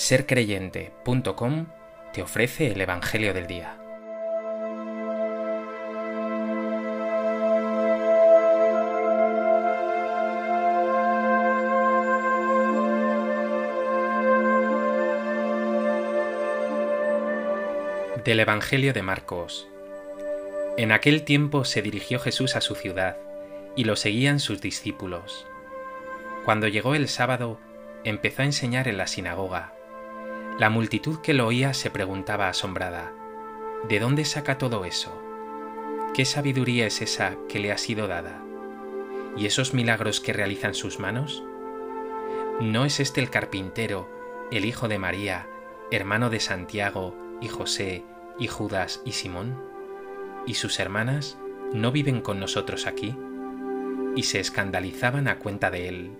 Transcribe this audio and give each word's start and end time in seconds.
sercreyente.com 0.00 1.66
te 2.14 2.22
ofrece 2.22 2.68
el 2.68 2.80
Evangelio 2.80 3.34
del 3.34 3.46
Día. 3.46 3.76
Del 18.24 18.40
Evangelio 18.40 18.94
de 18.94 19.02
Marcos. 19.02 19.68
En 20.78 20.92
aquel 20.92 21.24
tiempo 21.24 21.66
se 21.66 21.82
dirigió 21.82 22.18
Jesús 22.18 22.56
a 22.56 22.62
su 22.62 22.74
ciudad, 22.74 23.18
y 23.76 23.84
lo 23.84 23.96
seguían 23.96 24.40
sus 24.40 24.62
discípulos. 24.62 25.46
Cuando 26.46 26.68
llegó 26.68 26.94
el 26.94 27.06
sábado, 27.06 27.60
empezó 28.02 28.40
a 28.40 28.46
enseñar 28.46 28.88
en 28.88 28.96
la 28.96 29.06
sinagoga 29.06 29.74
la 30.60 30.68
multitud 30.68 31.20
que 31.22 31.32
lo 31.32 31.46
oía 31.46 31.72
se 31.72 31.88
preguntaba 31.88 32.46
asombrada, 32.46 33.14
¿de 33.88 33.98
dónde 33.98 34.26
saca 34.26 34.58
todo 34.58 34.84
eso? 34.84 35.10
¿Qué 36.12 36.26
sabiduría 36.26 36.86
es 36.86 37.00
esa 37.00 37.36
que 37.48 37.60
le 37.60 37.72
ha 37.72 37.78
sido 37.78 38.08
dada? 38.08 38.44
¿Y 39.38 39.46
esos 39.46 39.72
milagros 39.72 40.20
que 40.20 40.34
realizan 40.34 40.74
sus 40.74 40.98
manos? 40.98 41.42
¿No 42.60 42.84
es 42.84 43.00
este 43.00 43.22
el 43.22 43.30
carpintero, 43.30 44.06
el 44.50 44.66
hijo 44.66 44.86
de 44.86 44.98
María, 44.98 45.48
hermano 45.90 46.28
de 46.28 46.40
Santiago 46.40 47.16
y 47.40 47.48
José 47.48 48.04
y 48.38 48.46
Judas 48.46 49.00
y 49.06 49.12
Simón? 49.12 49.58
¿Y 50.46 50.56
sus 50.56 50.78
hermanas 50.78 51.38
no 51.72 51.90
viven 51.90 52.20
con 52.20 52.38
nosotros 52.38 52.86
aquí? 52.86 53.16
Y 54.14 54.24
se 54.24 54.40
escandalizaban 54.40 55.26
a 55.26 55.38
cuenta 55.38 55.70
de 55.70 55.88
él. 55.88 56.10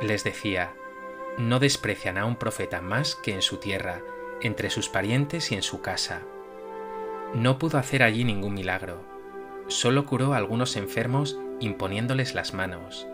Les 0.00 0.22
decía, 0.22 0.76
no 1.38 1.58
desprecian 1.58 2.18
a 2.18 2.26
un 2.26 2.36
profeta 2.36 2.80
más 2.80 3.16
que 3.16 3.32
en 3.32 3.42
su 3.42 3.58
tierra, 3.58 4.02
entre 4.40 4.70
sus 4.70 4.88
parientes 4.88 5.50
y 5.52 5.54
en 5.54 5.62
su 5.62 5.80
casa. 5.80 6.22
No 7.34 7.58
pudo 7.58 7.78
hacer 7.78 8.02
allí 8.02 8.24
ningún 8.24 8.54
milagro, 8.54 9.04
solo 9.68 10.06
curó 10.06 10.34
a 10.34 10.36
algunos 10.36 10.76
enfermos 10.76 11.38
imponiéndoles 11.60 12.34
las 12.34 12.54
manos, 12.54 13.06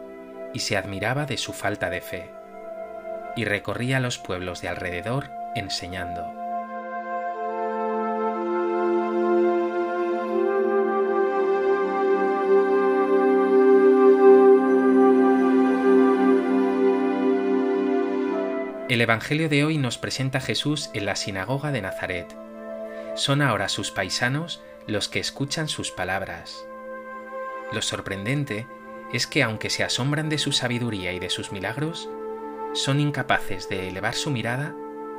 y 0.52 0.60
se 0.60 0.76
admiraba 0.76 1.26
de 1.26 1.38
su 1.38 1.52
falta 1.52 1.90
de 1.90 2.00
fe, 2.00 2.30
y 3.36 3.44
recorría 3.44 4.00
los 4.00 4.18
pueblos 4.18 4.60
de 4.60 4.68
alrededor 4.68 5.30
enseñando. 5.54 6.39
El 18.90 19.00
Evangelio 19.02 19.48
de 19.48 19.64
hoy 19.64 19.78
nos 19.78 19.98
presenta 19.98 20.38
a 20.38 20.40
Jesús 20.40 20.90
en 20.94 21.06
la 21.06 21.14
sinagoga 21.14 21.70
de 21.70 21.80
Nazaret. 21.80 22.36
Son 23.14 23.40
ahora 23.40 23.68
sus 23.68 23.92
paisanos 23.92 24.64
los 24.88 25.08
que 25.08 25.20
escuchan 25.20 25.68
sus 25.68 25.92
palabras. 25.92 26.66
Lo 27.70 27.82
sorprendente 27.82 28.66
es 29.12 29.28
que 29.28 29.44
aunque 29.44 29.70
se 29.70 29.84
asombran 29.84 30.28
de 30.28 30.38
su 30.38 30.50
sabiduría 30.50 31.12
y 31.12 31.20
de 31.20 31.30
sus 31.30 31.52
milagros, 31.52 32.10
son 32.72 32.98
incapaces 32.98 33.68
de 33.68 33.86
elevar 33.86 34.16
su 34.16 34.32
mirada 34.32 34.74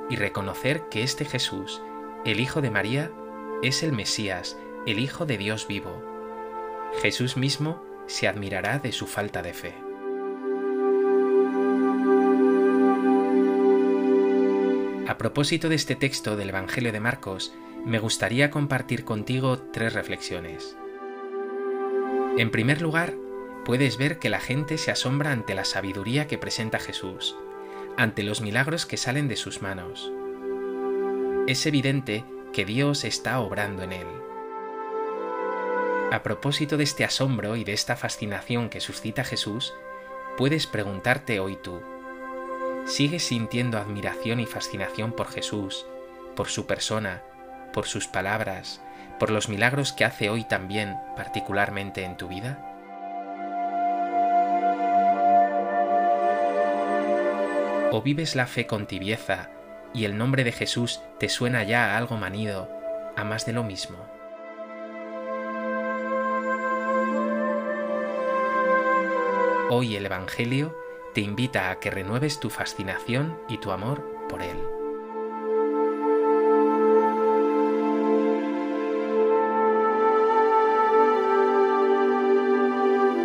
y 0.10 0.18
reconocer 0.18 0.90
que 0.90 1.04
este 1.04 1.24
Jesús, 1.24 1.82
el 2.26 2.42
Hijo 2.42 2.60
de 2.60 2.72
María, 2.72 3.10
es 3.64 3.84
el 3.84 3.94
Mesías, 3.94 4.58
el 4.86 5.00
Hijo 5.00 5.26
de 5.26 5.38
Dios 5.38 5.66
vivo. 5.70 6.04
Jesús 7.02 7.38
mismo 7.38 7.82
se 8.06 8.28
admirará 8.28 8.80
de 8.80 8.92
su 8.92 9.08
falta 9.08 9.42
de 9.42 9.54
fe. 9.54 9.91
A 15.12 15.18
propósito 15.18 15.68
de 15.68 15.76
este 15.76 15.98
texto 15.98 16.38
del 16.38 16.48
Evangelio 16.48 16.94
de 16.94 17.02
Marcos, 17.02 17.54
me 17.84 18.00
gustaría 18.00 18.50
compartir 18.50 19.04
contigo 19.04 19.60
tres 19.60 19.92
reflexiones. 19.92 20.78
En 22.38 22.50
primer 22.50 22.82
lugar, 22.82 23.16
puedes 23.66 23.98
ver 23.98 24.20
que 24.20 24.30
la 24.30 24.40
gente 24.40 24.78
se 24.78 24.90
asombra 24.90 25.34
ante 25.34 25.54
la 25.54 25.66
sabiduría 25.66 26.28
que 26.28 26.38
presenta 26.38 26.80
Jesús, 26.80 27.36
ante 27.98 28.24
los 28.24 28.40
milagros 28.40 28.86
que 28.86 28.96
salen 28.96 29.28
de 29.28 29.36
sus 29.36 29.62
manos. 29.62 30.10
Es 31.46 31.66
evidente 31.66 32.24
que 32.54 32.64
Dios 32.64 33.04
está 33.04 33.42
obrando 33.42 33.84
en 33.84 33.92
él. 33.92 34.08
A 36.14 36.24
propósito 36.24 36.78
de 36.78 36.86
este 36.86 37.04
asombro 37.04 37.58
y 37.58 37.66
de 37.66 37.74
esta 37.74 37.98
fascinación 37.98 38.70
que 38.70 38.80
suscita 38.80 39.26
Jesús, 39.26 39.74
puedes 40.38 40.68
preguntarte 40.68 41.42
hoy 41.42 41.58
tú, 41.62 41.82
¿Sigues 42.86 43.24
sintiendo 43.24 43.78
admiración 43.78 44.40
y 44.40 44.46
fascinación 44.46 45.14
por 45.14 45.28
Jesús, 45.28 45.86
por 46.36 46.48
su 46.48 46.66
persona, 46.66 47.22
por 47.74 47.86
sus 47.86 48.08
palabras, 48.08 48.82
por 49.20 49.30
los 49.30 49.50
milagros 49.50 49.94
que 49.94 50.04
hace 50.04 50.30
hoy 50.30 50.44
también, 50.44 50.98
particularmente 51.16 52.04
en 52.04 52.18
tu 52.18 52.28
vida? 52.28 52.68
¿O 57.92 58.02
vives 58.02 58.36
la 58.36 58.48
fe 58.48 58.68
con 58.68 58.88
tibieza 58.88 59.50
y 59.94 60.06
el 60.06 60.18
nombre 60.18 60.44
de 60.44 60.52
Jesús 60.52 61.02
te 61.20 61.30
suena 61.30 61.64
ya 61.64 61.94
a 61.94 61.98
algo 61.98 62.18
manido, 62.18 62.70
a 63.16 63.24
más 63.24 63.46
de 63.46 63.54
lo 63.54 63.64
mismo? 63.64 63.98
Hoy 69.70 69.96
el 69.96 70.06
Evangelio 70.06 70.76
te 71.14 71.22
invita 71.22 71.70
a 71.70 71.80
que 71.80 71.90
renueves 71.90 72.40
tu 72.40 72.50
fascinación 72.50 73.38
y 73.50 73.58
tu 73.58 73.72
amor 73.72 74.06
por 74.30 74.42
Él. 74.42 74.58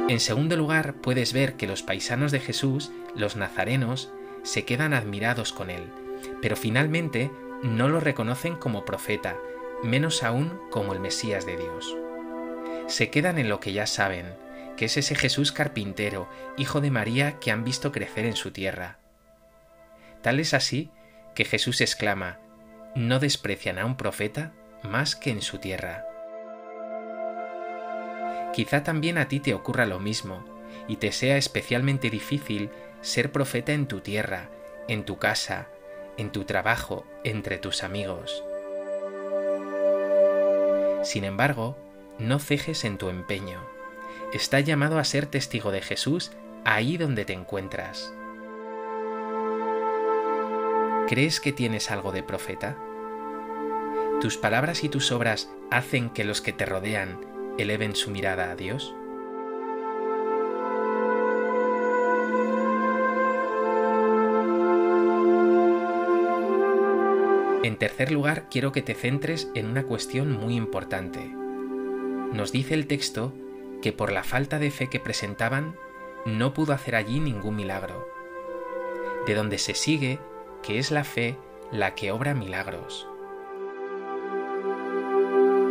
En 0.08 0.20
segundo 0.20 0.56
lugar, 0.56 0.94
puedes 0.94 1.32
ver 1.32 1.54
que 1.54 1.66
los 1.66 1.82
paisanos 1.82 2.30
de 2.30 2.38
Jesús, 2.38 2.92
los 3.16 3.34
nazarenos, 3.34 4.12
se 4.44 4.64
quedan 4.64 4.94
admirados 4.94 5.52
con 5.52 5.68
Él, 5.68 5.82
pero 6.40 6.56
finalmente 6.56 7.30
no 7.62 7.88
lo 7.88 7.98
reconocen 7.98 8.54
como 8.54 8.84
profeta, 8.84 9.36
menos 9.82 10.22
aún 10.22 10.60
como 10.70 10.92
el 10.92 11.00
Mesías 11.00 11.44
de 11.44 11.56
Dios. 11.56 11.96
Se 12.86 13.10
quedan 13.10 13.38
en 13.38 13.48
lo 13.48 13.58
que 13.58 13.72
ya 13.72 13.86
saben, 13.86 14.26
que 14.76 14.86
es 14.86 14.96
ese 14.96 15.14
Jesús 15.14 15.52
carpintero, 15.52 16.28
hijo 16.56 16.80
de 16.80 16.90
María 16.90 17.38
que 17.40 17.50
han 17.50 17.64
visto 17.64 17.92
crecer 17.92 18.26
en 18.26 18.36
su 18.36 18.50
tierra. 18.50 18.98
Tal 20.22 20.38
es 20.38 20.54
así 20.54 20.90
que 21.34 21.44
Jesús 21.44 21.80
exclama, 21.80 22.38
no 22.94 23.18
desprecian 23.18 23.78
a 23.78 23.86
un 23.86 23.96
profeta 23.96 24.52
más 24.82 25.16
que 25.16 25.30
en 25.30 25.42
su 25.42 25.58
tierra. 25.58 26.04
Quizá 28.52 28.82
también 28.82 29.18
a 29.18 29.28
ti 29.28 29.40
te 29.40 29.54
ocurra 29.54 29.86
lo 29.86 29.98
mismo 29.98 30.44
y 30.88 30.96
te 30.96 31.12
sea 31.12 31.36
especialmente 31.36 32.10
difícil 32.10 32.70
ser 33.00 33.32
profeta 33.32 33.72
en 33.72 33.86
tu 33.86 34.00
tierra, 34.00 34.48
en 34.88 35.04
tu 35.04 35.18
casa, 35.18 35.68
en 36.16 36.30
tu 36.30 36.44
trabajo, 36.44 37.06
entre 37.24 37.58
tus 37.58 37.82
amigos. 37.82 38.42
Sin 41.02 41.24
embargo, 41.24 41.76
no 42.18 42.38
cejes 42.38 42.84
en 42.84 42.96
tu 42.98 43.10
empeño 43.10 43.75
está 44.36 44.60
llamado 44.60 44.98
a 44.98 45.04
ser 45.04 45.26
testigo 45.26 45.72
de 45.72 45.80
Jesús 45.80 46.30
ahí 46.64 46.96
donde 46.96 47.24
te 47.24 47.32
encuentras. 47.32 48.12
¿Crees 51.08 51.40
que 51.40 51.52
tienes 51.52 51.90
algo 51.90 52.12
de 52.12 52.22
profeta? 52.22 52.76
¿Tus 54.20 54.36
palabras 54.36 54.84
y 54.84 54.88
tus 54.88 55.10
obras 55.12 55.50
hacen 55.70 56.10
que 56.10 56.24
los 56.24 56.40
que 56.40 56.52
te 56.52 56.66
rodean 56.66 57.20
eleven 57.58 57.96
su 57.96 58.10
mirada 58.10 58.50
a 58.50 58.56
Dios? 58.56 58.94
En 67.62 67.76
tercer 67.78 68.12
lugar, 68.12 68.48
quiero 68.50 68.70
que 68.70 68.82
te 68.82 68.94
centres 68.94 69.48
en 69.54 69.66
una 69.66 69.84
cuestión 69.84 70.30
muy 70.30 70.54
importante. 70.56 71.20
Nos 72.32 72.52
dice 72.52 72.74
el 72.74 72.86
texto 72.86 73.32
que 73.86 73.92
por 73.92 74.10
la 74.10 74.24
falta 74.24 74.58
de 74.58 74.72
fe 74.72 74.88
que 74.88 74.98
presentaban 74.98 75.76
no 76.24 76.52
pudo 76.52 76.72
hacer 76.72 76.96
allí 76.96 77.20
ningún 77.20 77.54
milagro, 77.54 78.08
de 79.28 79.34
donde 79.36 79.58
se 79.58 79.74
sigue 79.76 80.18
que 80.60 80.80
es 80.80 80.90
la 80.90 81.04
fe 81.04 81.36
la 81.70 81.94
que 81.94 82.10
obra 82.10 82.34
milagros. 82.34 83.06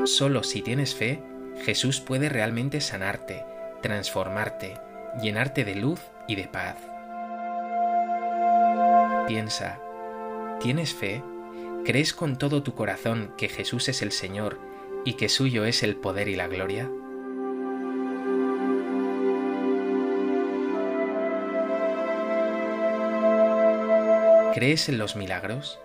Solo 0.05 0.43
si 0.43 0.61
tienes 0.61 0.95
fe, 0.95 1.21
Jesús 1.65 1.99
puede 1.99 2.29
realmente 2.29 2.79
sanarte, 2.79 3.43
transformarte, 3.81 4.79
llenarte 5.21 5.65
de 5.65 5.75
luz 5.75 5.99
y 6.25 6.35
de 6.35 6.47
paz. 6.47 6.77
Piensa, 9.27 9.81
¿tienes 10.61 10.93
fe? 10.93 11.21
¿Crees 11.83 12.13
con 12.13 12.37
todo 12.37 12.63
tu 12.63 12.75
corazón 12.75 13.33
que 13.37 13.49
Jesús 13.49 13.89
es 13.89 14.01
el 14.01 14.13
Señor 14.13 14.57
y 15.03 15.15
que 15.15 15.27
suyo 15.27 15.65
es 15.65 15.83
el 15.83 15.97
poder 15.97 16.29
y 16.29 16.37
la 16.37 16.47
gloria? 16.47 16.89
¿Crees 24.55 24.87
en 24.87 24.97
los 24.97 25.17
milagros? 25.17 25.81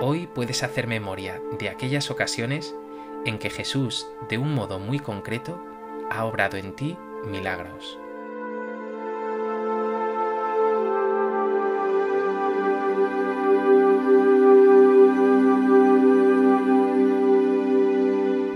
Hoy 0.00 0.26
puedes 0.26 0.64
hacer 0.64 0.88
memoria 0.88 1.40
de 1.60 1.68
aquellas 1.68 2.10
ocasiones 2.10 2.74
en 3.24 3.38
que 3.38 3.50
Jesús, 3.50 4.08
de 4.28 4.38
un 4.38 4.52
modo 4.52 4.80
muy 4.80 4.98
concreto, 4.98 5.64
ha 6.10 6.24
obrado 6.24 6.56
en 6.56 6.74
ti 6.74 6.96
milagros. 7.24 7.96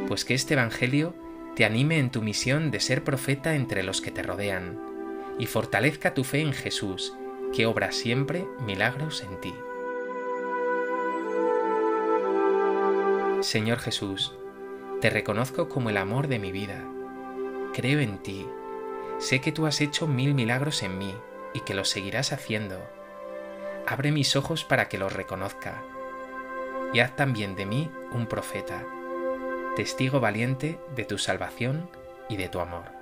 Pues 0.09 0.25
que 0.25 0.35
este 0.35 0.55
Evangelio 0.55 1.15
te 1.55 1.65
anime 1.67 1.99
en 1.99 2.11
tu 2.11 2.23
misión 2.23 2.71
de 2.71 2.81
ser 2.81 3.05
profeta 3.05 3.55
entre 3.55 3.83
los 3.83 4.01
que 4.01 4.11
te 4.11 4.23
rodean 4.23 4.81
y 5.39 5.47
fortalezca 5.47 6.15
tu 6.15 6.25
fe 6.25 6.41
en 6.41 6.53
Jesús, 6.53 7.15
que 7.55 7.67
obra 7.67 7.93
siempre 7.93 8.47
milagros 8.65 9.23
en 9.23 9.41
ti. 9.41 9.55
Señor 13.43 13.79
Jesús, 13.81 14.35
te 15.01 15.11
reconozco 15.11 15.69
como 15.69 15.91
el 15.91 15.97
amor 15.97 16.29
de 16.29 16.39
mi 16.39 16.53
vida. 16.53 16.85
Creo 17.75 18.01
en 18.01 18.19
ti. 18.19 18.47
Sé 19.19 19.41
que 19.41 19.53
tú 19.53 19.67
has 19.67 19.81
hecho 19.81 20.07
mil 20.07 20.35
milagros 20.35 20.83
en 20.83 20.97
mí 20.97 21.15
y 21.53 21.61
que 21.61 21.75
los 21.75 21.89
seguirás 21.89 22.33
haciendo. 22.33 22.79
Abre 23.87 24.13
mis 24.13 24.37
ojos 24.37 24.65
para 24.65 24.89
que 24.89 24.97
los 24.97 25.13
reconozca. 25.13 25.83
Y 26.95 27.01
haz 27.01 27.17
también 27.17 27.57
de 27.57 27.67
mí 27.67 27.91
un 28.13 28.27
profeta, 28.27 28.85
testigo 29.77 30.21
valiente 30.21 30.79
de 30.95 31.05
tu 31.05 31.17
salvación 31.17 31.89
y 32.29 32.37
de 32.37 32.49
tu 32.49 32.61
amor. 32.61 33.02